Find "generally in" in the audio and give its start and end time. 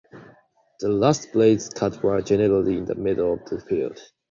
2.23-2.85